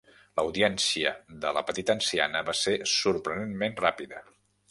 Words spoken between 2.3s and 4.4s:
va ser sorprenentment ràpida.